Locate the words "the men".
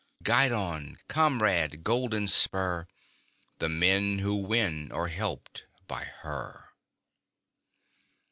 3.59-4.17